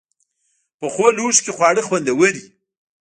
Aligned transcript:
پخو 0.79 1.07
لوښو 1.17 1.41
کې 1.45 1.51
خواړه 1.57 1.81
خوندور 1.87 2.15
وي 2.17 2.29